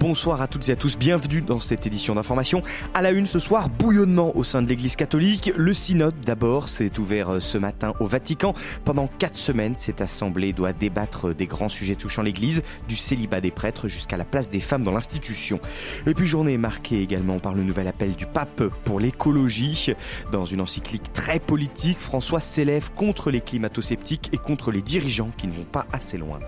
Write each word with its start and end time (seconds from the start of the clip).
Bonsoir 0.00 0.40
à 0.40 0.48
toutes 0.48 0.66
et 0.70 0.72
à 0.72 0.76
tous, 0.76 0.96
bienvenue 0.96 1.42
dans 1.42 1.60
cette 1.60 1.86
édition 1.86 2.14
d'information. 2.14 2.62
À 2.94 3.02
la 3.02 3.10
une 3.10 3.26
ce 3.26 3.38
soir, 3.38 3.68
bouillonnement 3.68 4.34
au 4.34 4.42
sein 4.44 4.62
de 4.62 4.66
l'Église 4.66 4.96
catholique. 4.96 5.52
Le 5.58 5.74
synode 5.74 6.18
d'abord 6.24 6.68
s'est 6.68 6.98
ouvert 6.98 7.34
euh, 7.34 7.38
ce 7.38 7.58
matin 7.58 7.92
au 8.00 8.06
Vatican. 8.06 8.54
Pendant 8.86 9.08
quatre 9.08 9.34
semaines, 9.34 9.74
cette 9.76 10.00
assemblée 10.00 10.54
doit 10.54 10.72
débattre 10.72 11.34
des 11.34 11.46
grands 11.46 11.68
sujets 11.68 11.96
touchant 11.96 12.22
l'Église, 12.22 12.62
du 12.88 12.96
célibat 12.96 13.42
des 13.42 13.50
prêtres 13.50 13.88
jusqu'à 13.88 14.16
la 14.16 14.24
place 14.24 14.48
des 14.48 14.60
femmes 14.60 14.84
dans 14.84 14.90
l'institution. 14.92 15.60
Et 16.06 16.14
puis 16.14 16.26
journée 16.26 16.56
marquée 16.56 17.02
également 17.02 17.38
par 17.38 17.52
le 17.52 17.62
nouvel 17.62 17.86
appel 17.86 18.14
du 18.14 18.24
pape 18.24 18.62
pour 18.86 19.00
l'écologie. 19.00 19.92
Dans 20.32 20.46
une 20.46 20.62
encyclique 20.62 21.12
très 21.12 21.40
politique, 21.40 21.98
François 21.98 22.40
s'élève 22.40 22.90
contre 22.94 23.30
les 23.30 23.42
climato-sceptiques 23.42 24.30
et 24.32 24.38
contre 24.38 24.70
les 24.70 24.80
dirigeants 24.80 25.30
qui 25.36 25.46
ne 25.46 25.52
vont 25.52 25.64
pas 25.64 25.86
assez 25.92 26.16
loin. 26.16 26.40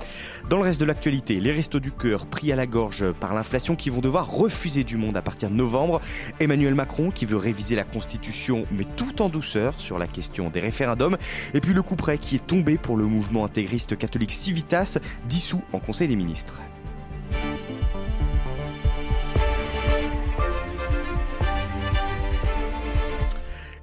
Dans 0.49 0.57
le 0.57 0.63
reste 0.63 0.81
de 0.81 0.87
l'actualité, 0.87 1.39
les 1.39 1.53
restos 1.53 1.81
du 1.81 1.93
cœur 1.93 2.25
pris 2.25 2.51
à 2.51 2.57
la 2.57 2.67
gorge 2.67 3.13
par 3.21 3.35
qui 3.77 3.91
vont 3.91 4.01
devoir 4.01 4.31
refuser 4.31 4.85
du 4.85 4.97
monde 4.97 5.17
à 5.17 5.23
partir 5.23 5.51
de 5.51 5.55
novembre. 5.55 6.01
Emmanuel 6.41 6.75
Macron 6.75 7.11
qui 7.11 7.27
veut 7.27 7.37
réviser 7.37 7.77
la 7.77 7.85
Constitution 7.85 8.67
mais 8.73 8.85
tout 8.97 9.23
en 9.23 9.29
douceur 9.29 9.79
sur 9.79 9.99
la 9.99 10.07
question 10.07 10.51
des 10.51 10.61
référendums. 10.61 11.17
Et 11.55 11.61
puis 11.61 11.75
le 11.75 11.83
coup 11.83 11.97
près 11.97 12.19
qui 12.19 12.37
est 12.37 12.47
tombé 12.47 12.79
pour 12.79 12.97
le 12.97 13.05
mouvement 13.05 13.45
intégriste 13.45 13.97
catholique 13.97 14.33
Civitas, 14.33 14.99
dissous 15.29 15.63
en 15.73 15.79
Conseil 15.79 16.09
des 16.09 16.17
ministres. 16.17 16.61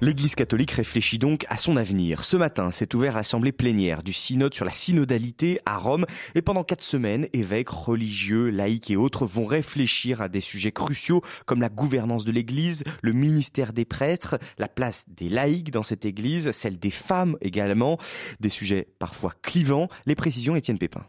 L'Église 0.02 0.36
catholique 0.36 0.72
réfléchit 0.72 1.20
donc 1.20 1.46
à 1.50 1.58
son 1.58 1.76
avenir. 1.76 2.24
Ce 2.24 2.38
matin, 2.38 2.72
s'est 2.72 2.96
ouvert 2.96 3.16
l'assemblée 3.16 3.52
plénière 3.52 4.02
du 4.02 4.14
synode 4.14 4.54
sur 4.54 4.64
la 4.64 4.72
synodalité 4.72 5.60
à 5.66 5.78
Rome 5.78 6.06
et 6.36 6.42
pendant 6.42 6.64
quatre 6.64 6.82
semaines, 6.82 7.28
évêques, 7.34 7.70
religieux, 7.70 8.50
laïcs 8.50 8.90
et 8.90 8.96
autres 8.96 9.26
vont 9.26 9.46
réfléchir 9.46 10.22
à 10.22 10.30
des 10.30 10.40
sujets 10.40 10.72
cruciaux 10.72 11.22
comme 11.46 11.60
la 11.60 11.68
gouvernance 11.68 12.24
de 12.24 12.32
l'Église, 12.32 12.86
le 13.02 13.12
ministère 13.12 13.74
des 13.74 13.84
prêtres, 13.84 14.40
la 14.58 14.70
place 14.70 15.04
des 15.10 15.28
laïcs 15.28 15.72
dans 15.72 15.84
cette 15.84 16.06
Église, 16.06 16.52
celle 16.52 16.80
des 16.80 16.92
femmes 16.92 17.36
également, 17.42 17.98
des 18.40 18.50
sujets 18.50 18.88
parfois 19.00 19.34
clivants. 19.42 19.90
Les 20.06 20.16
précisions, 20.16 20.56
Étienne 20.56 20.80
Pépin. 20.80 21.06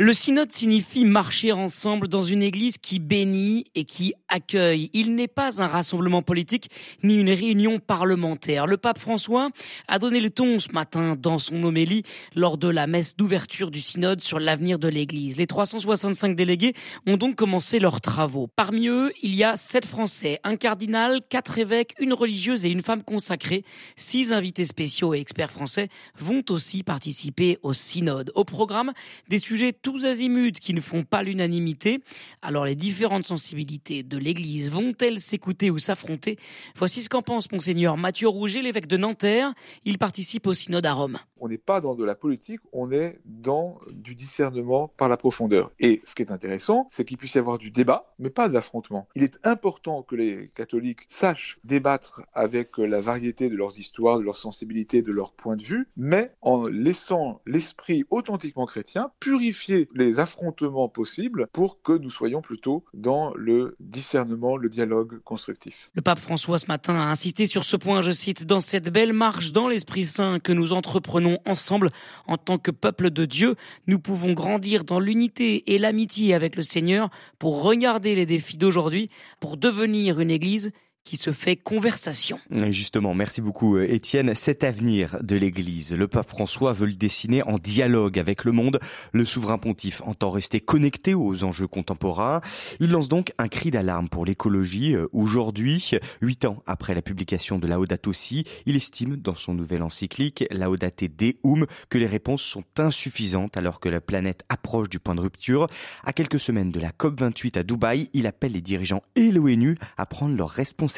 Le 0.00 0.14
synode 0.14 0.52
signifie 0.52 1.04
marcher 1.04 1.50
ensemble 1.50 2.06
dans 2.06 2.22
une 2.22 2.40
église 2.40 2.78
qui 2.78 3.00
bénit 3.00 3.64
et 3.74 3.84
qui 3.84 4.14
accueille. 4.28 4.90
Il 4.92 5.16
n'est 5.16 5.26
pas 5.26 5.60
un 5.60 5.66
rassemblement 5.66 6.22
politique 6.22 6.70
ni 7.02 7.16
une 7.16 7.30
réunion 7.30 7.80
parlementaire. 7.80 8.68
Le 8.68 8.76
pape 8.76 9.00
François 9.00 9.48
a 9.88 9.98
donné 9.98 10.20
le 10.20 10.30
ton 10.30 10.60
ce 10.60 10.70
matin 10.70 11.16
dans 11.18 11.40
son 11.40 11.64
homélie 11.64 12.04
lors 12.36 12.58
de 12.58 12.68
la 12.68 12.86
messe 12.86 13.16
d'ouverture 13.16 13.72
du 13.72 13.80
synode 13.80 14.20
sur 14.20 14.38
l'avenir 14.38 14.78
de 14.78 14.86
l'église. 14.86 15.36
Les 15.36 15.48
365 15.48 16.36
délégués 16.36 16.74
ont 17.08 17.16
donc 17.16 17.34
commencé 17.34 17.80
leurs 17.80 18.00
travaux. 18.00 18.46
Parmi 18.54 18.86
eux, 18.86 19.12
il 19.24 19.34
y 19.34 19.42
a 19.42 19.56
sept 19.56 19.84
Français, 19.84 20.38
un 20.44 20.54
cardinal, 20.54 21.22
quatre 21.28 21.58
évêques, 21.58 21.94
une 21.98 22.12
religieuse 22.12 22.64
et 22.64 22.70
une 22.70 22.82
femme 22.82 23.02
consacrée. 23.02 23.64
Six 23.96 24.32
invités 24.32 24.64
spéciaux 24.64 25.12
et 25.12 25.18
experts 25.18 25.50
français 25.50 25.88
vont 26.16 26.44
aussi 26.50 26.84
participer 26.84 27.58
au 27.64 27.72
synode. 27.72 28.30
Au 28.36 28.44
programme, 28.44 28.92
des 29.28 29.40
sujets 29.40 29.72
tous 29.90 30.04
azimuts 30.04 30.52
qui 30.52 30.74
ne 30.74 30.82
font 30.82 31.02
pas 31.02 31.22
l'unanimité. 31.22 32.02
Alors 32.42 32.66
les 32.66 32.74
différentes 32.74 33.24
sensibilités 33.24 34.02
de 34.02 34.18
l'Église 34.18 34.70
vont-elles 34.70 35.18
s'écouter 35.18 35.70
ou 35.70 35.78
s'affronter? 35.78 36.36
Voici 36.76 37.00
ce 37.00 37.08
qu'en 37.08 37.22
pense 37.22 37.50
monseigneur 37.50 37.96
Mathieu 37.96 38.28
Rouget, 38.28 38.60
l'évêque 38.60 38.86
de 38.86 38.98
Nanterre. 38.98 39.54
Il 39.86 39.96
participe 39.96 40.46
au 40.46 40.52
synode 40.52 40.84
à 40.84 40.92
Rome. 40.92 41.18
On 41.40 41.48
n'est 41.48 41.56
pas 41.56 41.80
dans 41.80 41.94
de 41.94 42.04
la 42.04 42.14
politique, 42.14 42.60
on 42.72 42.90
est 42.90 43.18
dans 43.24 43.78
du 43.90 44.14
discernement 44.14 44.88
par 44.88 45.08
la 45.08 45.16
profondeur. 45.16 45.70
Et 45.80 46.02
ce 46.04 46.14
qui 46.14 46.22
est 46.22 46.32
intéressant, 46.32 46.88
c'est 46.90 47.06
qu'il 47.06 47.16
puisse 47.16 47.36
y 47.36 47.38
avoir 47.38 47.56
du 47.56 47.70
débat, 47.70 48.12
mais 48.18 48.28
pas 48.28 48.48
de 48.48 48.54
l'affrontement. 48.54 49.08
Il 49.14 49.22
est 49.22 49.38
important 49.44 50.02
que 50.02 50.16
les 50.16 50.50
catholiques 50.54 51.02
sachent 51.08 51.60
débattre 51.64 52.22
avec 52.34 52.76
la 52.76 53.00
variété 53.00 53.48
de 53.48 53.56
leurs 53.56 53.78
histoires, 53.78 54.18
de 54.18 54.24
leurs 54.24 54.36
sensibilités, 54.36 55.00
de 55.00 55.12
leurs 55.12 55.32
points 55.32 55.56
de 55.56 55.62
vue, 55.62 55.88
mais 55.96 56.32
en 56.42 56.66
laissant 56.66 57.40
l'esprit 57.46 58.04
authentiquement 58.10 58.66
chrétien 58.66 59.12
purifier 59.20 59.77
les 59.94 60.20
affrontements 60.20 60.88
possibles 60.88 61.46
pour 61.52 61.82
que 61.82 61.92
nous 61.92 62.10
soyons 62.10 62.40
plutôt 62.40 62.84
dans 62.94 63.32
le 63.34 63.76
discernement, 63.80 64.56
le 64.56 64.68
dialogue 64.68 65.20
constructif. 65.22 65.90
Le 65.94 66.02
pape 66.02 66.18
François 66.18 66.58
ce 66.58 66.66
matin 66.66 66.94
a 66.94 67.10
insisté 67.10 67.46
sur 67.46 67.64
ce 67.64 67.76
point, 67.76 68.00
je 68.00 68.10
cite, 68.10 68.46
dans 68.46 68.60
cette 68.60 68.90
belle 68.90 69.12
marche 69.12 69.52
dans 69.52 69.68
l'Esprit 69.68 70.04
Saint 70.04 70.38
que 70.40 70.52
nous 70.52 70.72
entreprenons 70.72 71.38
ensemble 71.46 71.90
en 72.26 72.36
tant 72.36 72.58
que 72.58 72.70
peuple 72.70 73.10
de 73.10 73.24
Dieu, 73.24 73.56
nous 73.86 73.98
pouvons 73.98 74.32
grandir 74.32 74.84
dans 74.84 75.00
l'unité 75.00 75.72
et 75.72 75.78
l'amitié 75.78 76.34
avec 76.34 76.56
le 76.56 76.62
Seigneur 76.62 77.10
pour 77.38 77.62
regarder 77.62 78.14
les 78.14 78.26
défis 78.26 78.56
d'aujourd'hui, 78.56 79.10
pour 79.40 79.56
devenir 79.56 80.20
une 80.20 80.30
Église 80.30 80.72
qui 81.08 81.16
se 81.16 81.32
fait 81.32 81.56
conversation. 81.56 82.38
justement, 82.70 83.14
merci 83.14 83.40
beaucoup 83.40 83.78
euh, 83.78 83.90
Étienne. 83.90 84.34
Cet 84.34 84.62
avenir 84.62 85.16
de 85.22 85.36
l'Église, 85.36 85.94
le 85.94 86.06
pape 86.06 86.28
François 86.28 86.74
veut 86.74 86.86
le 86.86 86.96
dessiner 86.96 87.42
en 87.44 87.56
dialogue 87.56 88.18
avec 88.18 88.44
le 88.44 88.52
monde. 88.52 88.78
Le 89.14 89.24
souverain 89.24 89.56
pontife 89.56 90.02
entend 90.04 90.30
rester 90.30 90.60
connecté 90.60 91.14
aux 91.14 91.44
enjeux 91.44 91.66
contemporains. 91.66 92.42
Il 92.78 92.90
lance 92.90 93.08
donc 93.08 93.32
un 93.38 93.48
cri 93.48 93.70
d'alarme 93.70 94.10
pour 94.10 94.26
l'écologie. 94.26 94.96
Euh, 94.96 95.06
aujourd'hui, 95.14 95.92
huit 96.20 96.44
ans 96.44 96.62
après 96.66 96.94
la 96.94 97.00
publication 97.00 97.58
de 97.58 97.66
Laudato 97.66 98.12
Si, 98.12 98.44
il 98.66 98.76
estime 98.76 99.16
dans 99.16 99.34
son 99.34 99.54
nouvel 99.54 99.82
encyclique 99.82 100.44
Laudate 100.50 101.04
Deum 101.04 101.64
que 101.88 101.96
les 101.96 102.06
réponses 102.06 102.42
sont 102.42 102.64
insuffisantes 102.76 103.56
alors 103.56 103.80
que 103.80 103.88
la 103.88 104.02
planète 104.02 104.44
approche 104.50 104.90
du 104.90 104.98
point 104.98 105.14
de 105.14 105.22
rupture. 105.22 105.68
À 106.04 106.12
quelques 106.12 106.38
semaines 106.38 106.70
de 106.70 106.80
la 106.80 106.90
COP28 106.90 107.60
à 107.60 107.62
Dubaï, 107.62 108.10
il 108.12 108.26
appelle 108.26 108.52
les 108.52 108.60
dirigeants 108.60 109.02
et 109.16 109.32
l'ONU 109.32 109.78
à 109.96 110.04
prendre 110.04 110.36
leurs 110.36 110.50
responsabilités 110.50 110.97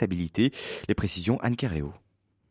les 0.89 0.95
précisions 0.95 1.41
Anne 1.41 1.57
Carréo. 1.57 1.93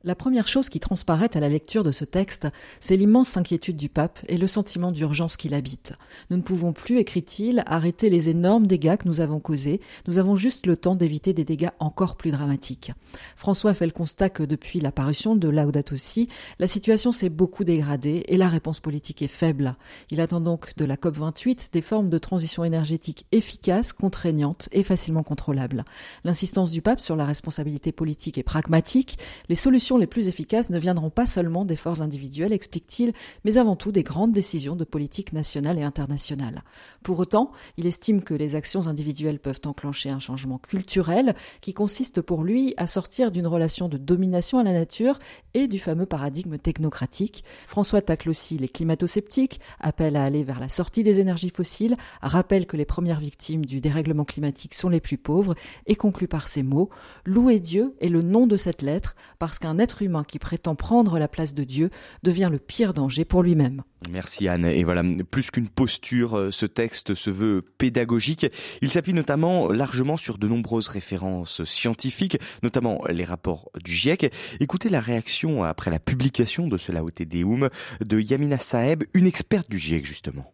La 0.05 0.15
première 0.15 0.47
chose 0.47 0.69
qui 0.69 0.79
transparaît 0.79 1.35
à 1.35 1.41
la 1.41 1.49
lecture 1.49 1.83
de 1.83 1.91
ce 1.91 2.05
texte, 2.05 2.47
c'est 2.79 2.95
l'immense 2.95 3.35
inquiétude 3.35 3.75
du 3.75 3.89
pape 3.89 4.19
et 4.29 4.37
le 4.37 4.47
sentiment 4.47 4.93
d'urgence 4.93 5.35
qui 5.35 5.49
l'habite. 5.49 5.91
Nous 6.29 6.37
ne 6.37 6.41
pouvons 6.41 6.71
plus, 6.71 6.99
écrit-il, 6.99 7.63
arrêter 7.65 8.09
les 8.09 8.29
énormes 8.29 8.65
dégâts 8.65 8.95
que 8.95 9.09
nous 9.09 9.19
avons 9.19 9.41
causés, 9.41 9.81
nous 10.07 10.17
avons 10.17 10.37
juste 10.37 10.67
le 10.67 10.77
temps 10.77 10.95
d'éviter 10.95 11.33
des 11.33 11.43
dégâts 11.43 11.71
encore 11.79 12.15
plus 12.15 12.31
dramatiques. 12.31 12.93
François 13.35 13.73
fait 13.73 13.87
le 13.87 13.91
constat 13.91 14.29
que 14.29 14.43
depuis 14.43 14.79
l'apparition 14.79 15.35
de 15.35 15.49
Laudato 15.49 15.97
Si, 15.97 16.29
la 16.59 16.67
situation 16.67 17.11
s'est 17.11 17.27
beaucoup 17.27 17.65
dégradée 17.65 18.23
et 18.29 18.37
la 18.37 18.47
réponse 18.47 18.79
politique 18.79 19.21
est 19.21 19.27
faible. 19.27 19.75
Il 20.11 20.21
attend 20.21 20.39
donc 20.39 20.77
de 20.77 20.85
la 20.85 20.95
COP28 20.95 21.73
des 21.73 21.81
formes 21.81 22.09
de 22.09 22.17
transition 22.17 22.63
énergétique 22.63 23.25
efficaces, 23.33 23.91
contraignantes 23.91 24.69
et 24.71 24.83
facilement 24.83 25.23
contrôlables. 25.23 25.83
L'insistance 26.23 26.71
du 26.71 26.81
pape 26.81 27.01
sur 27.01 27.17
la 27.17 27.25
responsabilité 27.25 27.91
politique 27.91 28.37
est 28.37 28.43
pragmatique, 28.43 29.19
les 29.49 29.55
solutions 29.55 29.88
les 29.97 30.07
plus 30.07 30.27
efficaces 30.27 30.69
ne 30.69 30.79
viendront 30.79 31.09
pas 31.09 31.25
seulement 31.25 31.65
des 31.65 31.75
forces 31.75 32.01
individuelles, 32.01 32.53
explique-t-il, 32.53 33.13
mais 33.43 33.57
avant 33.57 33.75
tout 33.75 33.91
des 33.91 34.03
grandes 34.03 34.31
décisions 34.31 34.75
de 34.75 34.83
politique 34.83 35.33
nationale 35.33 35.79
et 35.79 35.83
internationale. 35.83 36.63
Pour 37.03 37.19
autant, 37.19 37.51
il 37.77 37.87
estime 37.87 38.21
que 38.21 38.33
les 38.33 38.55
actions 38.55 38.87
individuelles 38.87 39.39
peuvent 39.39 39.61
enclencher 39.65 40.09
un 40.09 40.19
changement 40.19 40.57
culturel 40.57 41.35
qui 41.61 41.73
consiste 41.73 42.21
pour 42.21 42.43
lui 42.43 42.73
à 42.77 42.87
sortir 42.87 43.31
d'une 43.31 43.47
relation 43.47 43.89
de 43.89 43.97
domination 43.97 44.59
à 44.59 44.63
la 44.63 44.73
nature 44.73 45.19
et 45.53 45.67
du 45.67 45.79
fameux 45.79 46.05
paradigme 46.05 46.57
technocratique. 46.57 47.43
François 47.67 48.01
tacle 48.01 48.29
aussi 48.29 48.57
les 48.57 48.69
climato-sceptiques, 48.69 49.59
appelle 49.79 50.15
à 50.15 50.23
aller 50.23 50.43
vers 50.43 50.59
la 50.59 50.69
sortie 50.69 51.03
des 51.03 51.19
énergies 51.19 51.49
fossiles, 51.49 51.97
rappelle 52.21 52.65
que 52.65 52.77
les 52.77 52.85
premières 52.85 53.19
victimes 53.19 53.65
du 53.65 53.81
dérèglement 53.81 54.25
climatique 54.25 54.73
sont 54.73 54.89
les 54.89 54.99
plus 54.99 55.17
pauvres 55.17 55.55
et 55.87 55.95
conclut 55.95 56.27
par 56.27 56.47
ces 56.47 56.63
mots 56.63 56.89
Louer 57.25 57.59
Dieu 57.59 57.95
est 57.99 58.09
le 58.09 58.21
nom 58.21 58.47
de 58.47 58.57
cette 58.57 58.81
lettre 58.81 59.15
parce 59.37 59.59
qu'un 59.59 59.78
être 59.79 60.01
humain 60.01 60.23
qui 60.23 60.39
prétend 60.39 60.75
prendre 60.75 61.19
la 61.19 61.27
place 61.27 61.53
de 61.53 61.63
Dieu 61.63 61.89
devient 62.23 62.49
le 62.51 62.59
pire 62.59 62.93
danger 62.93 63.25
pour 63.25 63.43
lui-même. 63.43 63.83
Merci 64.09 64.47
Anne. 64.47 64.65
Et 64.65 64.83
voilà, 64.83 65.03
plus 65.29 65.51
qu'une 65.51 65.69
posture, 65.69 66.37
euh, 66.37 66.51
ce 66.51 66.65
texte 66.65 67.13
se 67.13 67.29
veut 67.29 67.61
pédagogique. 67.61 68.47
Il 68.81 68.89
s'appuie 68.89 69.13
notamment 69.13 69.71
largement 69.71 70.17
sur 70.17 70.37
de 70.37 70.47
nombreuses 70.47 70.87
références 70.87 71.63
scientifiques, 71.63 72.37
notamment 72.63 73.01
les 73.09 73.25
rapports 73.25 73.69
du 73.83 73.91
GIEC. 73.91 74.33
Écoutez 74.59 74.89
la 74.89 74.99
réaction 75.01 75.63
après 75.63 75.91
la 75.91 75.99
publication 75.99 76.67
de 76.67 76.77
ce 76.77 76.91
Laote 76.91 77.21
Deum 77.21 77.69
de 78.01 78.19
Yamina 78.19 78.57
Saeb, 78.57 79.03
une 79.13 79.27
experte 79.27 79.69
du 79.69 79.77
GIEC 79.77 80.05
justement. 80.05 80.53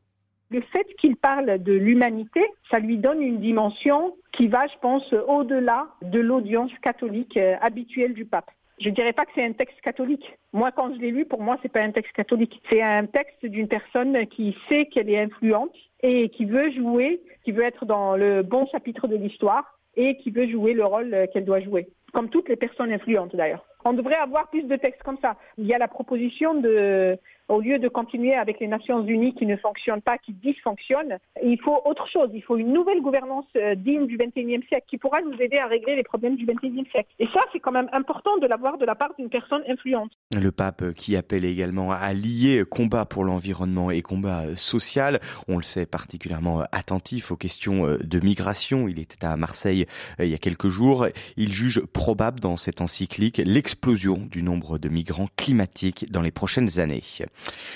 Le 0.52 0.62
fait 0.62 0.86
qu'il 1.00 1.16
parle 1.16 1.62
de 1.62 1.74
l'humanité, 1.74 2.42
ça 2.70 2.80
lui 2.80 2.98
donne 2.98 3.22
une 3.22 3.40
dimension 3.40 4.16
qui 4.32 4.48
va, 4.48 4.68
je 4.68 4.78
pense, 4.82 5.12
au-delà 5.28 5.88
de 6.04 6.20
l'audience 6.20 6.72
catholique 6.82 7.38
euh, 7.38 7.56
habituelle 7.62 8.14
du 8.14 8.26
pape. 8.26 8.52
Je 8.80 8.90
ne 8.90 8.96
dirais 8.96 9.14
pas 9.14 9.26
que 9.26 9.32
c'est 9.36 9.46
un 9.46 9.54
texte 9.54 9.80
catholique. 9.82 10.38
Moi, 10.52 10.72
quand 10.72 10.94
je 10.94 11.00
l'ai 11.00 11.12
lu, 11.12 11.26
pour 11.26 11.42
moi, 11.42 11.58
c'est 11.62 11.72
pas 11.72 11.82
un 11.82 11.92
texte 11.92 12.12
catholique. 12.14 12.62
C'est 12.70 12.82
un 12.82 13.06
texte 13.06 13.46
d'une 13.46 13.68
personne 13.68 14.28
qui 14.28 14.58
sait 14.68 14.88
qu'elle 14.88 15.10
est 15.10 15.20
influente 15.20 15.74
et 16.02 16.30
qui 16.30 16.46
veut 16.46 16.72
jouer, 16.72 17.22
qui 17.44 17.52
veut 17.52 17.64
être 17.64 17.86
dans 17.86 18.18
le 18.18 18.44
bon 18.44 18.68
chapitre 18.68 19.08
de 19.08 19.16
l'histoire 19.16 19.80
et 19.96 20.18
qui 20.18 20.30
veut 20.30 20.48
jouer 20.48 20.74
le 20.74 20.86
rôle 20.86 21.28
qu'elle 21.32 21.46
doit 21.46 21.62
jouer, 21.62 21.88
comme 22.14 22.30
toutes 22.30 22.50
les 22.50 22.58
personnes 22.58 22.92
influentes 22.92 23.36
d'ailleurs. 23.36 23.66
On 23.86 23.94
devrait 23.94 24.16
avoir 24.16 24.50
plus 24.50 24.64
de 24.64 24.76
textes 24.76 25.04
comme 25.04 25.20
ça. 25.22 25.36
Il 25.58 25.66
y 25.66 25.74
a 25.74 25.78
la 25.78 25.88
proposition 25.88 26.56
de 26.56 27.18
au 27.48 27.60
lieu 27.62 27.80
de 27.80 27.88
continuer 27.88 28.34
avec 28.34 28.60
les 28.60 28.68
Nations 28.68 29.06
Unies 29.06 29.36
qui 29.36 29.46
ne 29.46 29.56
fonctionnent 29.58 30.02
pas, 30.02 30.18
qui 30.18 30.34
dysfonctionnent, 30.34 31.20
il 31.44 31.60
faut 31.62 31.80
autre 31.86 32.08
chose. 32.08 32.30
Il 32.34 32.42
faut 32.42 32.58
une 32.58 32.74
nouvelle 32.74 33.02
gouvernance 33.02 33.46
euh, 33.56 33.76
digne 33.76 34.08
du 34.08 34.18
XXIe 34.18 34.66
siècle 34.68 34.86
qui 34.90 34.98
pourra 34.98 35.22
nous 35.22 35.40
aider 35.40 35.58
à 35.58 35.68
régler 35.68 35.96
les 35.96 36.04
problèmes 36.04 36.36
du 36.36 36.46
XXIe 36.46 36.86
siècle. 36.92 37.10
Et 37.20 37.28
ça, 37.28 37.42
c'est 37.54 37.60
quand 37.60 37.72
même 37.72 37.90
important 37.92 38.38
de 38.38 38.48
l'avoir 38.48 38.78
de 38.78 38.86
la 38.86 38.96
part 38.96 39.14
d'une 39.18 39.30
personne 39.30 39.62
influente. 39.70 40.12
Le 40.36 40.52
pape 40.52 40.82
euh, 40.82 40.94
qui 40.94 41.16
appelle 41.16 41.46
également 41.46 41.92
à 41.92 42.14
lier 42.14 42.64
combat 42.70 43.06
pour 43.06 43.24
l'environnement 43.24 43.92
et 43.92 44.02
combat 44.02 44.46
euh, 44.46 44.56
social. 44.56 45.20
On 45.48 45.58
le 45.58 45.64
sait 45.64 45.86
particulièrement 45.86 46.64
attentif 46.72 47.32
aux 47.32 47.38
questions 47.38 47.86
de 47.86 48.20
migration. 48.20 48.88
Il 48.88 49.00
était 49.00 49.26
à 49.26 49.36
Marseille 49.38 49.86
il 50.20 50.28
y 50.28 50.34
a 50.34 50.38
quelques 50.38 50.68
jours. 50.68 51.08
Il 51.38 51.52
juge 51.52 51.82
probable 51.82 52.40
dans 52.40 52.58
cette 52.58 52.82
encyclique 52.82 53.38
l'explosion 53.76 54.26
du 54.32 54.42
nombre 54.42 54.78
de 54.78 54.88
migrants 54.88 55.28
climatiques 55.36 56.10
dans 56.10 56.22
les 56.22 56.32
prochaines 56.32 56.80
années. 56.80 57.04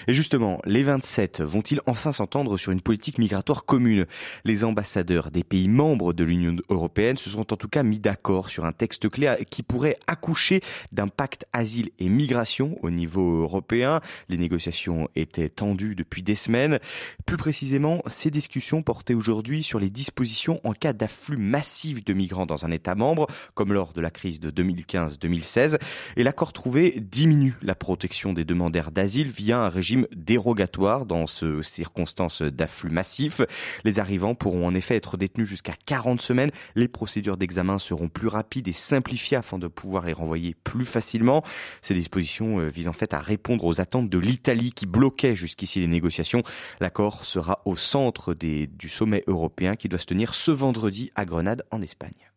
Et 0.07 0.13
justement, 0.13 0.61
les 0.63 0.83
27 0.83 1.41
vont-ils 1.41 1.81
enfin 1.87 2.13
s'entendre 2.13 2.55
sur 2.55 2.71
une 2.71 2.79
politique 2.79 3.17
migratoire 3.17 3.65
commune? 3.65 4.05
Les 4.45 4.63
ambassadeurs 4.63 5.29
des 5.29 5.43
pays 5.43 5.67
membres 5.67 6.13
de 6.13 6.23
l'Union 6.23 6.55
européenne 6.69 7.17
se 7.17 7.29
sont 7.29 7.51
en 7.51 7.57
tout 7.57 7.67
cas 7.67 7.83
mis 7.83 7.99
d'accord 7.99 8.49
sur 8.49 8.63
un 8.63 8.71
texte 8.71 9.09
clé 9.09 9.35
qui 9.49 9.61
pourrait 9.61 9.97
accoucher 10.07 10.61
d'un 10.93 11.09
pacte 11.09 11.45
asile 11.51 11.89
et 11.99 12.07
migration 12.07 12.77
au 12.81 12.91
niveau 12.91 13.41
européen. 13.41 13.99
Les 14.29 14.37
négociations 14.37 15.09
étaient 15.17 15.49
tendues 15.49 15.95
depuis 15.95 16.23
des 16.23 16.35
semaines. 16.35 16.79
Plus 17.25 17.37
précisément, 17.37 18.01
ces 18.07 18.31
discussions 18.31 18.83
portaient 18.83 19.13
aujourd'hui 19.13 19.63
sur 19.63 19.79
les 19.79 19.89
dispositions 19.89 20.61
en 20.63 20.71
cas 20.71 20.93
d'afflux 20.93 21.35
massif 21.37 22.05
de 22.05 22.13
migrants 22.13 22.45
dans 22.45 22.65
un 22.65 22.71
État 22.71 22.95
membre, 22.95 23.27
comme 23.53 23.73
lors 23.73 23.91
de 23.91 23.99
la 23.99 24.11
crise 24.11 24.39
de 24.39 24.49
2015-2016. 24.49 25.77
Et 26.15 26.23
l'accord 26.23 26.53
trouvé 26.53 26.99
diminue 26.99 27.55
la 27.61 27.75
protection 27.75 28.33
des 28.33 28.45
demandeurs 28.45 28.91
d'asile 28.91 29.27
via 29.27 29.59
un 29.59 29.69
régime 29.69 30.07
dérogatoire 30.15 31.05
dans 31.05 31.27
ces 31.27 31.63
circonstances 31.63 32.41
d'afflux 32.41 32.89
massif. 32.89 33.41
Les 33.83 33.99
arrivants 33.99 34.35
pourront 34.35 34.67
en 34.67 34.75
effet 34.75 34.95
être 34.95 35.17
détenus 35.17 35.47
jusqu'à 35.47 35.73
40 35.85 36.21
semaines. 36.21 36.51
Les 36.75 36.87
procédures 36.87 37.37
d'examen 37.37 37.79
seront 37.79 38.09
plus 38.09 38.27
rapides 38.27 38.67
et 38.67 38.73
simplifiées 38.73 39.37
afin 39.37 39.59
de 39.59 39.67
pouvoir 39.67 40.05
les 40.05 40.13
renvoyer 40.13 40.55
plus 40.63 40.85
facilement. 40.85 41.43
Ces 41.81 41.93
dispositions 41.93 42.59
euh, 42.59 42.67
visent 42.67 42.87
en 42.87 42.93
fait 42.93 43.13
à 43.13 43.19
répondre 43.19 43.65
aux 43.65 43.81
attentes 43.81 44.09
de 44.09 44.17
l'Italie 44.17 44.71
qui 44.71 44.85
bloquait 44.85 45.35
jusqu'ici 45.35 45.79
les 45.79 45.87
négociations. 45.87 46.43
L'accord 46.79 47.23
sera 47.23 47.61
au 47.65 47.75
centre 47.75 48.33
du 48.33 48.89
sommet 48.89 49.23
européen 49.27 49.75
qui 49.75 49.89
doit 49.89 49.99
se 49.99 50.05
tenir 50.05 50.33
ce 50.33 50.51
vendredi 50.51 51.11
à 51.15 51.25
Grenade 51.25 51.63
en 51.71 51.81
Espagne. 51.81 52.28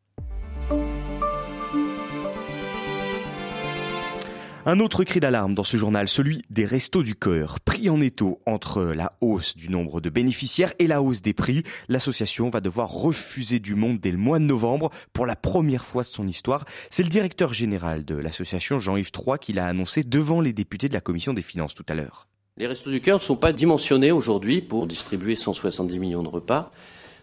Un 4.65 4.79
autre 4.79 5.03
cri 5.03 5.19
d'alarme 5.19 5.55
dans 5.55 5.65
ce 5.65 5.77
journal, 5.77 6.07
celui 6.07 6.43
des 6.49 6.65
restos 6.65 7.03
du 7.03 7.17
cœur. 7.17 7.59
Pris 7.59 7.91
en 7.91 8.01
étau 8.01 8.39
entre 8.47 8.85
la 8.85 9.13
hausse 9.21 9.57
du 9.57 9.69
nombre 9.69 10.01
de 10.01 10.09
bénéficiaires 10.09 10.73
et 10.79 10.87
la 10.87 11.03
hausse 11.03 11.21
des 11.21 11.33
prix, 11.33 11.65
l'association 11.89 12.49
va 12.49 12.61
devoir 12.61 12.89
refuser 12.89 13.59
du 13.59 13.75
monde 13.75 13.99
dès 13.99 14.13
le 14.13 14.19
mois 14.19 14.39
de 14.39 14.45
novembre 14.45 14.91
pour 15.13 15.27
la 15.27 15.35
première 15.35 15.85
fois 15.85 16.05
de 16.05 16.09
son 16.09 16.29
histoire. 16.29 16.65
C'est 16.91 17.03
le 17.03 17.09
directeur 17.09 17.53
général 17.53 18.05
de 18.05 18.15
l'association, 18.15 18.79
Jean-Yves 18.79 19.11
Troy, 19.11 19.37
qui 19.37 19.53
l'a 19.53 19.67
annoncé 19.67 20.05
devant 20.05 20.41
les 20.41 20.53
députés 20.53 20.89
de 20.89 20.95
la 20.95 21.01
commission 21.01 21.33
des 21.33 21.43
finances 21.43 21.75
tout 21.75 21.87
à 21.89 21.95
l'heure. 21.95 22.29
Les 22.57 22.69
restos 22.69 22.91
du 22.91 23.01
cœur 23.01 23.19
ne 23.19 23.25
sont 23.25 23.35
pas 23.35 23.53
dimensionnés 23.53 24.13
aujourd'hui 24.13 24.63
pour 24.63 24.87
distribuer 24.87 25.35
170 25.35 25.99
millions 25.99 26.23
de 26.23 26.29
repas 26.29 26.71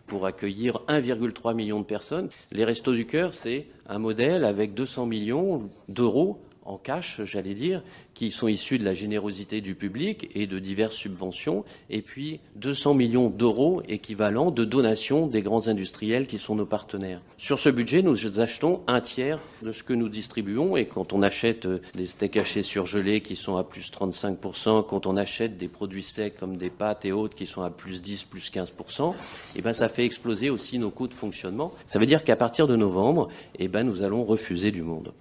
pour 0.07 0.25
accueillir 0.25 0.81
1,3 0.89 1.56
million 1.56 1.80
de 1.80 1.85
personnes. 1.85 2.27
Les 2.51 2.65
Restos 2.65 2.94
du 2.94 3.06
Cœur, 3.06 3.35
c'est 3.35 3.68
un 3.88 4.00
modèle 4.00 4.44
avec 4.44 4.74
200 4.74 5.06
millions 5.06 5.69
d'euros 5.88 6.42
en 6.69 6.77
cash, 6.77 7.21
j'allais 7.24 7.56
dire, 7.56 7.83
qui 8.19 8.31
sont 8.31 8.50
issus 8.50 8.77
de 8.77 8.83
la 8.83 8.94
générosité 8.94 9.62
du 9.62 9.75
public 9.75 10.30
et 10.36 10.45
de 10.45 10.60
diverses 10.60 10.95
subventions, 10.95 11.63
et 11.89 12.01
puis 12.01 12.42
200 12.57 12.94
millions 12.94 13.30
d'euros 13.30 13.81
équivalents 13.88 14.51
de 14.51 14.66
donations 14.66 15.25
des 15.25 15.42
grands 15.42 15.69
industriels 15.69 16.27
qui 16.27 16.38
sont 16.38 16.56
nos 16.56 16.66
partenaires. 16.66 17.21
Sur 17.38 17.60
ce 17.60 17.69
budget, 17.69 18.01
nous 18.01 18.42
achetons 18.42 18.81
un 18.88 19.00
tiers 19.00 19.39
de 19.62 19.71
ce 19.71 19.83
que 19.83 19.94
nous 19.94 20.10
distribuons, 20.10 20.75
et 20.75 20.86
quand 20.86 21.13
on 21.13 21.21
achète 21.21 21.66
euh, 21.66 21.80
des 21.95 22.07
steaks 22.07 22.36
hachés 22.36 22.62
surgelés 22.62 23.21
qui 23.21 23.38
sont 23.38 23.56
à 23.56 23.63
plus 23.63 23.89
35%, 23.89 24.86
quand 24.86 25.06
on 25.06 25.16
achète 25.16 25.57
des 25.57 25.69
produits 25.69 26.04
secs 26.04 26.36
comme 26.38 26.57
des 26.57 26.69
pâtes 26.69 27.06
et 27.06 27.13
autres 27.13 27.38
qui 27.38 27.45
sont 27.45 27.62
à 27.62 27.69
plus 27.69 28.01
10, 28.01 28.25
plus 28.25 28.51
15%, 28.51 29.12
et 29.12 29.16
eh 29.56 29.62
ben 29.62 29.71
ça 29.71 29.88
fait 29.88 30.04
exploser 30.04 30.50
aussi 30.50 30.77
nos 30.77 30.92
coûts 30.92 31.07
de 31.07 31.13
fonctionnement. 31.13 31.71
Ça 31.88 32.00
veut 32.00 32.06
dire 32.06 32.25
qu'à 32.25 32.36
partir 32.36 32.68
de 32.68 32.75
novembre, 32.75 33.30
et 33.56 33.63
eh 33.63 33.68
ben 33.69 33.86
nous 33.86 34.01
allons 34.01 34.25
refuser 34.25 34.71
du 34.71 34.81
monde. 34.81 35.13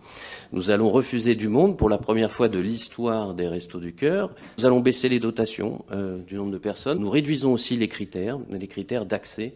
Nous 0.51 0.71
allons 0.71 0.91
refuser 0.91 1.37
du 1.37 1.47
monde 1.47 1.77
pour 1.77 1.89
la 1.89 1.99
première 1.99 2.33
fois 2.33 2.49
de 2.49 2.59
l'histoire 2.59 2.88
des 3.35 3.49
Restos 3.49 3.81
du 3.81 3.93
Cœur. 3.93 4.31
Nous 4.59 4.67
allons 4.67 4.81
baisser 4.81 5.09
les 5.09 5.21
dotations 5.21 5.85
euh, 5.93 6.19
du 6.19 6.35
nombre 6.35 6.51
de 6.51 6.59
personnes. 6.59 6.99
Nous 6.99 7.11
réduisons 7.11 7.53
aussi 7.53 7.77
les 7.77 7.89
critères, 7.89 8.39
les 8.51 8.67
critères 8.67 9.07
d'accès 9.07 9.55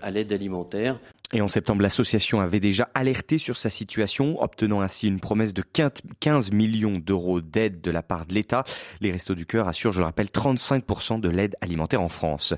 à 0.00 0.10
l'aide 0.10 0.32
alimentaire. 0.32 0.98
Et 1.34 1.40
en 1.40 1.48
septembre, 1.48 1.80
l'association 1.80 2.40
avait 2.40 2.60
déjà 2.60 2.90
alerté 2.92 3.38
sur 3.38 3.56
sa 3.56 3.70
situation, 3.70 4.42
obtenant 4.42 4.82
ainsi 4.82 5.08
une 5.08 5.18
promesse 5.18 5.54
de 5.54 5.62
15 5.62 6.52
millions 6.52 6.98
d'euros 6.98 7.40
d'aide 7.40 7.80
de 7.80 7.90
la 7.90 8.02
part 8.02 8.26
de 8.26 8.34
l'État. 8.34 8.64
Les 9.00 9.10
Restos 9.10 9.34
du 9.34 9.46
Cœur 9.46 9.66
assurent, 9.66 9.92
je 9.92 10.00
le 10.00 10.04
rappelle, 10.04 10.26
35% 10.26 11.20
de 11.20 11.30
l'aide 11.30 11.56
alimentaire 11.62 12.02
en 12.02 12.10
France. 12.10 12.52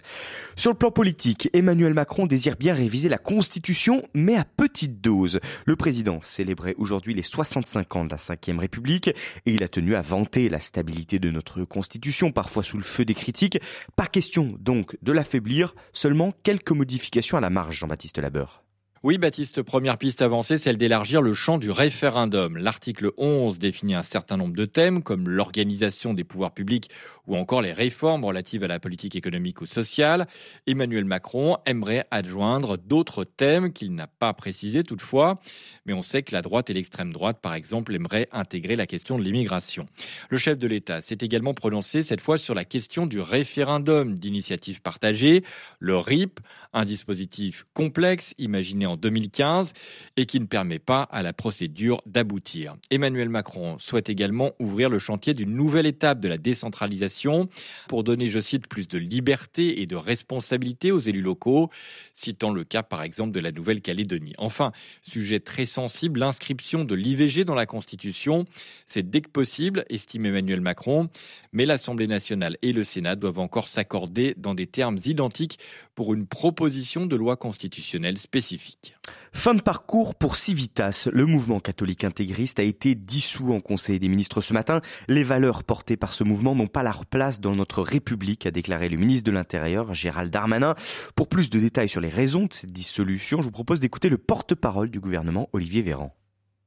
Sur 0.57 0.73
le 0.73 0.77
plan 0.77 0.91
politique, 0.91 1.49
Emmanuel 1.53 1.95
Macron 1.95 2.27
désire 2.27 2.57
bien 2.57 2.75
réviser 2.75 3.09
la 3.09 3.19
Constitution, 3.19 4.03
mais 4.13 4.35
à 4.35 4.45
petite 4.45 5.01
dose. 5.01 5.39
Le 5.67 5.77
président 5.77 6.19
célébrait 6.21 6.75
aujourd'hui 6.77 7.15
les 7.15 7.23
65 7.23 7.95
ans 7.95 8.05
de 8.05 8.11
la 8.11 8.17
Ve 8.17 8.59
République 8.59 9.07
et 9.07 9.53
il 9.53 9.63
a 9.63 9.69
tenu 9.69 9.95
à 9.95 10.01
vanter 10.01 10.49
la 10.49 10.59
stabilité 10.59 11.21
de 11.21 11.31
notre 11.31 11.63
Constitution, 11.63 12.33
parfois 12.33 12.65
sous 12.65 12.77
le 12.77 12.83
feu 12.83 13.05
des 13.05 13.15
critiques. 13.15 13.61
Pas 13.95 14.07
question 14.07 14.49
donc 14.59 14.97
de 15.03 15.13
l'affaiblir, 15.13 15.77
seulement 15.93 16.33
quelques 16.43 16.73
modifications 16.73 17.04
à 17.37 17.41
la 17.41 17.51
marge, 17.51 17.79
Jean-Baptiste 17.79 18.19
Labeur. 18.19 18.64
Oui, 19.05 19.19
Baptiste, 19.19 19.61
première 19.61 19.99
piste 19.99 20.23
avancée, 20.23 20.57
celle 20.57 20.79
d'élargir 20.79 21.21
le 21.21 21.35
champ 21.35 21.59
du 21.59 21.71
référendum. 21.71 22.57
L'article 22.57 23.11
11 23.19 23.59
définit 23.59 23.95
un 23.95 24.03
certain 24.03 24.39
nombre 24.39 24.57
de 24.57 24.65
thèmes, 24.65 25.03
comme 25.03 25.29
l'organisation 25.29 26.15
des 26.15 26.25
pouvoirs 26.25 26.55
publics 26.55 26.89
ou 27.27 27.37
encore 27.37 27.61
les 27.61 27.75
réformes 27.75 28.25
relatives 28.25 28.65
à 28.65 28.67
la 28.67 28.81
politique 28.81 29.15
économique 29.15 29.61
ou 29.61 29.67
sociale. 29.67 30.27
Emmanuel 30.67 31.05
Macron 31.05 31.59
aimerait 31.67 32.07
adjoindre 32.11 32.79
d'autres 32.79 33.25
thèmes 33.25 33.75
qu'il 33.75 33.95
n'a 33.95 34.07
pas 34.07 34.33
précisés 34.33 34.85
toutefois, 34.85 35.39
mais 35.85 35.93
on 35.93 36.01
sait 36.01 36.23
que 36.23 36.35
la 36.35 36.41
droite 36.41 36.71
et 36.71 36.73
l'extrême 36.73 37.13
droite, 37.13 37.41
par 37.43 37.53
exemple, 37.53 37.95
aimeraient 37.95 38.29
intégrer 38.33 38.75
la 38.75 38.87
question 38.87 39.19
de 39.19 39.23
l'immigration. 39.23 39.87
Le 40.31 40.39
chef 40.39 40.59
de 40.59 40.67
l'État 40.67 41.03
s'est 41.03 41.19
également 41.21 41.53
prononcé 41.53 42.03
cette 42.03 42.23
fois 42.23 42.39
sur 42.39 42.55
la 42.55 42.65
question 42.65 43.07
du 43.07 43.21
référendum 43.21 44.19
d'initiative 44.19 44.81
partagée, 44.81 45.45
le 45.79 45.99
RIP, 45.99 46.41
un 46.73 46.87
dispositif 46.87 47.67
complexe 47.75 48.35
imaginé 48.39 48.87
en 48.87 48.94
2015 48.97 49.73
et 50.17 50.27
qui 50.27 50.41
ne 50.41 50.47
permet 50.47 50.79
pas 50.79 51.03
à 51.03 51.23
la 51.23 51.33
procédure 51.33 52.03
d'aboutir. 52.07 52.77
Emmanuel 52.91 53.29
Macron 53.29 53.79
souhaite 53.79 54.09
également 54.09 54.53
ouvrir 54.59 54.91
le 54.91 54.99
chantier 54.99 55.35
d'une 55.35 55.55
nouvelle 55.55 55.87
étape 55.87 56.21
de 56.21 56.29
la 56.29 56.39
décentralisation 56.39 57.49
pour 57.89 58.05
donner, 58.05 58.29
je 58.29 58.41
cite, 58.41 58.67
plus 58.67 58.89
de 58.89 58.99
liberté 58.99 59.83
et 59.83 59.87
de 59.87 59.97
responsabilité 59.97 60.93
aux 60.93 61.01
élus 61.01 61.23
locaux, 61.23 61.71
citant 62.15 62.53
le 62.53 62.65
cas 62.65 62.83
par 62.83 63.03
exemple 63.03 63.33
de 63.33 63.41
la 63.41 63.53
Nouvelle-Calédonie. 63.53 64.35
Enfin, 64.39 64.73
sujet 65.03 65.41
très 65.41 65.67
sensible, 65.67 66.21
l'inscription 66.21 66.85
de 66.85 66.95
l'IVG 66.95 67.45
dans 67.45 67.55
la 67.55 67.67
Constitution, 67.67 68.45
c'est 68.87 69.09
dès 69.09 69.21
que 69.21 69.31
possible, 69.31 69.85
estime 69.89 70.27
Emmanuel 70.27 70.61
Macron, 70.61 71.09
mais 71.53 71.67
l'Assemblée 71.67 72.07
nationale 72.07 72.57
et 72.63 72.73
le 72.73 72.85
Sénat 72.85 73.17
doivent 73.17 73.39
encore 73.39 73.69
s'accorder 73.69 74.35
dans 74.37 74.55
des 74.55 74.67
termes 74.67 74.99
identiques 75.05 75.59
pour 75.95 76.13
une 76.15 76.27
proposition 76.27 77.07
de 77.07 77.17
loi 77.17 77.37
constitutionnelle 77.37 78.19
spécifique. 78.19 78.84
Fin 79.33 79.55
de 79.55 79.61
parcours 79.61 80.15
pour 80.15 80.37
Civitas. 80.37 81.09
Le 81.13 81.27
mouvement 81.27 81.61
catholique 81.61 82.05
intégriste 82.05 82.61
a 82.61 82.63
été 82.63 82.95
dissous 82.95 83.53
en 83.53 83.61
Conseil 83.61 83.99
des 83.99 84.09
ministres 84.09 84.41
ce 84.41 84.53
matin. 84.55 84.81
Les 85.09 85.25
valeurs 85.25 85.65
portées 85.65 85.97
par 85.97 86.13
ce 86.15 86.25
mouvement 86.25 86.55
n'ont 86.55 86.67
pas 86.67 86.83
leur 86.83 87.05
place 87.05 87.41
dans 87.41 87.57
notre 87.57 87.83
République, 87.83 88.47
a 88.47 88.51
déclaré 88.51 88.89
le 88.89 88.97
ministre 88.97 89.25
de 89.25 89.33
l'Intérieur, 89.33 89.93
Gérald 89.93 90.31
Darmanin. 90.31 90.75
Pour 91.17 91.29
plus 91.29 91.51
de 91.51 91.59
détails 91.59 91.89
sur 91.89 92.01
les 92.01 92.09
raisons 92.09 92.47
de 92.47 92.53
cette 92.53 92.73
dissolution, 92.73 93.43
je 93.43 93.47
vous 93.47 93.53
propose 93.53 93.81
d'écouter 93.81 94.09
le 94.09 94.19
porte-parole 94.19 94.91
du 94.91 95.01
gouvernement, 95.01 95.49
Olivier 95.53 95.83
Véran 95.83 96.15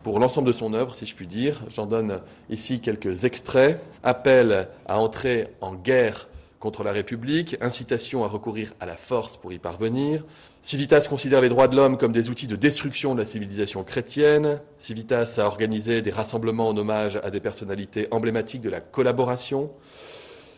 pour 0.03 0.19
l'ensemble 0.19 0.47
de 0.47 0.53
son 0.53 0.73
œuvre, 0.73 0.95
si 0.95 1.05
je 1.05 1.13
puis 1.13 1.27
dire. 1.27 1.63
J'en 1.69 1.85
donne 1.85 2.21
ici 2.49 2.79
quelques 2.79 3.25
extraits. 3.25 3.77
Appel 4.03 4.69
à 4.85 4.99
entrer 4.99 5.49
en 5.59 5.73
guerre 5.73 6.29
contre 6.59 6.83
la 6.83 6.91
République, 6.91 7.57
incitation 7.61 8.23
à 8.23 8.27
recourir 8.27 8.73
à 8.79 8.85
la 8.85 8.95
force 8.95 9.37
pour 9.37 9.53
y 9.53 9.59
parvenir. 9.59 10.23
Civitas 10.61 11.07
considère 11.09 11.41
les 11.41 11.49
droits 11.49 11.67
de 11.67 11.75
l'homme 11.75 11.97
comme 11.97 12.11
des 12.11 12.29
outils 12.29 12.47
de 12.47 12.55
destruction 12.55 13.13
de 13.13 13.19
la 13.19 13.25
civilisation 13.25 13.83
chrétienne. 13.83 14.59
Civitas 14.79 15.35
a 15.37 15.45
organisé 15.45 16.01
des 16.01 16.11
rassemblements 16.11 16.67
en 16.67 16.77
hommage 16.77 17.19
à 17.23 17.29
des 17.29 17.39
personnalités 17.39 18.07
emblématiques 18.11 18.61
de 18.61 18.69
la 18.69 18.81
collaboration. 18.81 19.71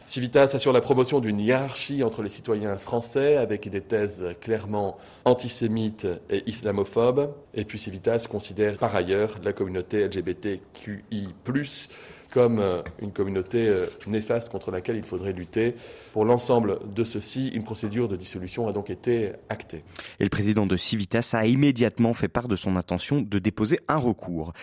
Civitas 0.10 0.50
assure 0.56 0.74
la 0.74 0.82
promotion 0.82 1.20
d'une 1.20 1.40
hiérarchie 1.40 2.02
entre 2.02 2.24
les 2.24 2.30
citoyens 2.30 2.78
français 2.78 3.38
avec 3.38 3.70
des 3.70 3.82
thèses 3.82 4.26
clairement 4.42 4.98
antisémites 5.24 6.08
et 6.32 6.50
islamophobes. 6.50 7.32
Et 7.54 7.64
puis 7.64 7.78
Civitas 7.78 8.26
considère 8.28 8.78
par 8.78 8.96
ailleurs 8.96 9.36
la 9.44 9.54
communauté 9.54 10.08
LGBTQI+, 10.08 11.28
comme 12.32 12.60
euh, 12.60 12.82
une 13.02 13.12
communauté 13.12 13.68
euh, 13.68 13.88
néfaste 14.08 14.50
contre 14.50 14.72
laquelle 14.72 14.98
il 14.98 15.04
faudrait 15.04 15.34
lutter. 15.34 15.76
Pour 16.14 16.26
l'ensemble 16.26 16.80
de 16.94 17.04
ceci, 17.04 17.50
une 17.50 17.64
procédure 17.64 18.08
de 18.08 18.16
dissolution 18.16 18.68
a 18.68 18.74
donc 18.74 18.90
été 18.90 19.32
actée. 19.50 19.84
Et 20.20 20.24
le 20.24 20.30
président 20.30 20.66
de 20.66 20.78
Civitas 20.78 21.32
a 21.34 21.46
immédiatement 21.46 22.14
fait 22.14 22.28
part 22.28 22.48
de 22.48 22.56
son 22.56 22.76
intention 22.76 23.22
de 23.22 23.40
déposer 23.40 23.80
un 23.88 23.98
recours. 23.98 24.54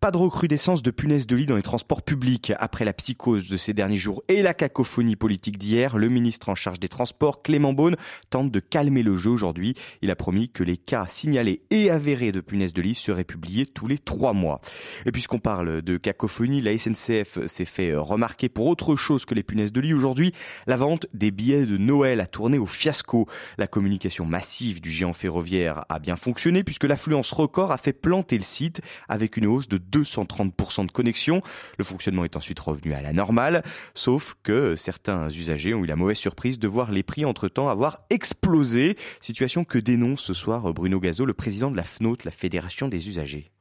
Pas 0.00 0.10
de 0.10 0.18
recrudescence 0.18 0.82
de 0.82 0.90
punaises 0.90 1.26
de 1.26 1.36
lit 1.36 1.46
dans 1.46 1.56
les 1.56 1.62
transports 1.62 2.02
publics. 2.02 2.52
Après 2.58 2.84
la 2.84 2.92
psychose 2.92 3.48
de 3.48 3.56
ces 3.56 3.72
derniers 3.72 3.96
jours 3.96 4.22
et 4.28 4.42
la 4.42 4.54
cacophonie 4.54 5.16
politique 5.16 5.58
d'hier, 5.58 5.96
le 5.96 6.08
ministre 6.08 6.48
en 6.48 6.54
charge 6.54 6.80
des 6.80 6.88
Transports, 6.88 7.42
Clément 7.42 7.72
Beaune, 7.72 7.96
tente 8.30 8.50
de 8.50 8.60
calmer 8.60 9.02
le 9.02 9.16
jeu 9.16 9.30
aujourd'hui. 9.30 9.74
Il 10.02 10.10
a 10.10 10.16
promis 10.16 10.48
que 10.48 10.62
les 10.62 10.76
cas 10.76 11.06
signalés 11.08 11.62
et 11.70 11.90
avérés 11.90 12.32
de 12.32 12.40
punaises 12.40 12.72
de 12.72 12.82
lit 12.82 12.94
seraient 12.94 13.24
publiés 13.24 13.66
tous 13.66 13.86
les 13.86 13.98
trois 13.98 14.32
mois. 14.32 14.60
Et 15.06 15.12
puisqu'on 15.12 15.38
parle 15.38 15.82
de 15.82 15.96
cacophonie, 15.96 16.60
la 16.60 16.76
SNCF 16.76 17.13
s'est 17.46 17.64
fait 17.64 17.94
remarquer 17.94 18.48
pour 18.48 18.66
autre 18.66 18.96
chose 18.96 19.24
que 19.24 19.34
les 19.34 19.44
punaises 19.44 19.72
de 19.72 19.80
lit 19.80 19.94
aujourd'hui. 19.94 20.32
La 20.66 20.76
vente 20.76 21.06
des 21.14 21.30
billets 21.30 21.66
de 21.66 21.76
Noël 21.76 22.20
a 22.20 22.26
tourné 22.26 22.58
au 22.58 22.66
fiasco. 22.66 23.28
La 23.58 23.66
communication 23.66 24.26
massive 24.26 24.80
du 24.80 24.90
géant 24.90 25.12
ferroviaire 25.12 25.84
a 25.88 25.98
bien 25.98 26.16
fonctionné 26.16 26.64
puisque 26.64 26.84
l'affluence 26.84 27.30
record 27.30 27.70
a 27.70 27.78
fait 27.78 27.92
planter 27.92 28.38
le 28.38 28.44
site 28.44 28.80
avec 29.08 29.36
une 29.36 29.46
hausse 29.46 29.68
de 29.68 29.78
230% 29.78 30.86
de 30.86 30.92
connexion. 30.92 31.42
Le 31.78 31.84
fonctionnement 31.84 32.24
est 32.24 32.36
ensuite 32.36 32.58
revenu 32.58 32.94
à 32.94 33.00
la 33.00 33.12
normale, 33.12 33.62
sauf 33.94 34.34
que 34.42 34.74
certains 34.76 35.28
usagers 35.30 35.74
ont 35.74 35.84
eu 35.84 35.86
la 35.86 35.96
mauvaise 35.96 36.18
surprise 36.18 36.58
de 36.58 36.68
voir 36.68 36.90
les 36.90 37.02
prix 37.02 37.24
entre-temps 37.24 37.68
avoir 37.68 38.00
explosé, 38.10 38.96
situation 39.20 39.64
que 39.64 39.78
dénonce 39.78 40.22
ce 40.22 40.34
soir 40.34 40.72
Bruno 40.72 41.00
Gazo, 41.00 41.24
le 41.24 41.34
président 41.34 41.70
de 41.70 41.76
la 41.76 41.84
FNOT, 41.84 42.18
la 42.24 42.30
Fédération 42.30 42.88
des 42.88 43.08
usagers. 43.08 43.53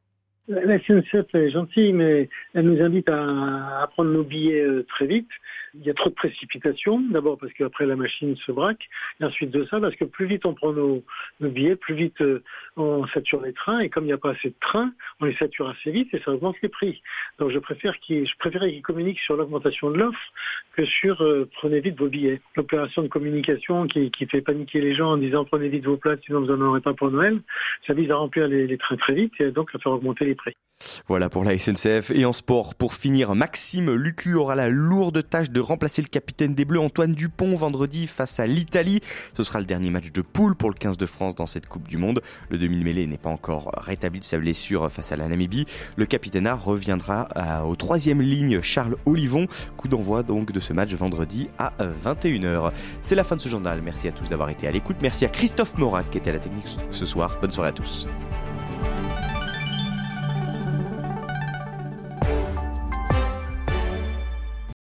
La 0.50 0.78
SNCF 0.78 1.34
est 1.36 1.52
gentille, 1.52 1.94
mais 1.94 2.28
elle 2.54 2.66
nous 2.66 2.84
invite 2.84 3.08
à, 3.08 3.90
prendre 3.94 4.12
nos 4.12 4.26
billets 4.26 4.62
euh, 4.62 4.86
très 4.90 5.06
vite. 5.06 5.30
Il 5.74 5.86
y 5.86 5.90
a 5.90 5.94
trop 5.94 6.10
de 6.10 6.16
précipitations, 6.16 7.00
d'abord 7.00 7.38
parce 7.38 7.54
qu'après 7.54 7.86
la 7.86 7.96
machine 7.96 8.36
se 8.36 8.52
braque, 8.52 8.90
et 9.22 9.24
ensuite 9.24 9.52
de 9.52 9.64
ça 9.66 9.80
parce 9.80 9.96
que 9.96 10.04
plus 10.04 10.26
vite 10.26 10.46
on 10.46 10.54
prend 10.54 10.74
nos, 10.74 11.02
billets, 11.40 11.78
plus 11.78 11.96
vite 11.96 12.20
euh, 12.22 12.44
on 12.76 13.08
sature 13.08 13.42
les 13.42 13.54
trains, 13.54 13.80
et 13.80 13.90
comme 13.90 14.04
il 14.04 14.08
n'y 14.08 14.14
a 14.14 14.18
pas 14.18 14.32
assez 14.32 14.50
de 14.50 14.56
trains, 14.60 14.92
on 15.22 15.26
les 15.26 15.36
sature 15.36 15.70
assez 15.70 15.92
vite 15.92 16.14
et 16.14 16.20
ça 16.20 16.32
augmente 16.32 16.58
les 16.62 16.70
prix. 16.70 17.02
Donc 17.40 17.52
je 17.52 17.60
préfère 17.60 17.98
qu'ils, 18.00 18.26
qu'ils 18.26 18.82
communiquent 18.82 19.22
sur 19.22 19.38
l'augmentation 19.38 19.92
de 19.92 19.98
l'offre 19.98 20.34
que 20.76 20.84
sur 20.84 21.24
euh, 21.24 21.50
prenez 21.56 21.80
vite 21.80 21.98
vos 21.98 22.10
billets. 22.10 22.42
L'opération 22.58 23.02
de 23.02 23.08
communication 23.08 23.88
qui, 23.88 24.12
fait 24.30 24.42
paniquer 24.42 24.82
les 24.82 24.94
gens 24.94 25.12
en 25.12 25.18
disant 25.18 25.46
prenez 25.46 25.70
vite 25.70 25.86
vos 25.86 25.98
places 25.98 26.20
sinon 26.26 26.42
vous 26.42 26.56
n'en 26.56 26.68
aurez 26.68 26.82
pas 26.82 26.94
pour 26.94 27.10
Noël, 27.10 27.40
ça 27.88 27.94
vise 27.94 28.12
à 28.12 28.18
remplir 28.18 28.50
les, 28.50 28.68
les 28.68 28.78
trains 28.78 28.98
très 28.98 29.14
vite 29.14 29.34
et 29.40 29.52
donc 29.52 29.74
à 29.74 29.80
faire 29.80 29.94
augmenter 29.94 30.26
les 30.26 30.33
voilà 31.08 31.30
pour 31.30 31.44
la 31.44 31.58
SNCF. 31.58 32.12
Et 32.12 32.26
en 32.26 32.34
sport, 32.34 32.76
pour 32.76 32.94
finir, 32.94 33.36
Maxime 33.36 33.94
Lucu 33.94 34.36
aura 34.36 34.56
la 34.56 34.70
lourde 34.70 35.28
tâche 35.28 35.50
de 35.50 35.60
remplacer 35.60 36.02
le 36.02 36.08
capitaine 36.08 36.56
des 36.56 36.66
Bleus 36.66 36.80
Antoine 36.80 37.14
Dupont 37.14 37.56
vendredi 37.56 38.08
face 38.08 38.40
à 38.40 38.48
l'Italie. 38.48 39.02
Ce 39.36 39.44
sera 39.44 39.60
le 39.60 39.66
dernier 39.66 39.90
match 39.90 40.12
de 40.12 40.22
poule 40.22 40.56
pour 40.56 40.70
le 40.70 40.76
15 40.76 40.98
de 40.98 41.06
France 41.06 41.36
dans 41.36 41.46
cette 41.46 41.68
Coupe 41.68 41.88
du 41.88 41.98
Monde. 41.98 42.22
Le 42.50 42.58
demi-mêlée 42.58 43.08
n'est 43.08 43.18
pas 43.18 43.30
encore 43.30 43.72
rétabli 43.78 44.20
de 44.20 44.26
sa 44.26 44.38
blessure 44.38 44.92
face 44.92 45.12
à 45.12 45.16
la 45.16 45.28
Namibie. 45.28 45.66
Le 45.96 46.06
capitaine 46.06 46.48
reviendra 46.48 47.30
au 47.66 47.76
troisième 47.76 48.22
ligne 48.22 48.62
Charles 48.62 48.98
Olivon. 49.06 49.48
Coup 49.78 49.88
d'envoi 49.88 50.24
donc 50.24 50.52
de 50.52 50.60
ce 50.60 50.74
match 50.74 50.94
vendredi 50.94 51.50
à 51.58 51.74
21h. 52.06 52.72
C'est 53.02 53.16
la 53.16 53.24
fin 53.24 53.36
de 53.36 53.42
ce 53.42 53.50
journal. 53.50 53.82
Merci 53.82 54.08
à 54.08 54.12
tous 54.12 54.30
d'avoir 54.30 54.50
été 54.50 54.68
à 54.68 54.72
l'écoute. 54.72 54.98
Merci 55.02 55.26
à 55.26 55.30
Christophe 55.30 55.78
Morat 55.78 56.04
qui 56.04 56.18
était 56.18 56.32
à 56.32 56.34
la 56.34 56.40
technique 56.40 56.68
ce 56.92 57.06
soir. 57.06 57.38
Bonne 57.42 57.52
soirée 57.52 57.70
à 57.70 57.74
tous. 57.74 58.08